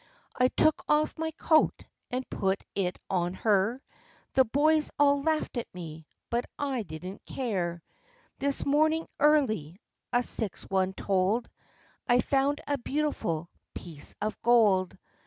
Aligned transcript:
I 0.35 0.47
took 0.47 0.83
off 0.89 1.15
my 1.19 1.29
coat, 1.37 1.83
and 2.09 2.27
put 2.27 2.63
it 2.73 2.97
on 3.07 3.35
her; 3.35 3.83
The 4.33 4.45
boys 4.45 4.89
all 4.97 5.21
laughed 5.21 5.57
at 5.57 5.71
me, 5.75 6.07
but 6.31 6.45
I 6.57 6.81
didn't 6.81 7.23
care."" 7.27 7.83
This 8.39 8.65
morning 8.65 9.05
early," 9.19 9.79
a 10.11 10.23
sixth 10.23 10.71
one 10.71 10.93
told, 10.93 11.51
"I 12.07 12.19
found 12.19 12.61
a 12.67 12.79
beautiful 12.79 13.47
piece 13.75 14.15
of 14.19 14.41
gold. 14.41 14.97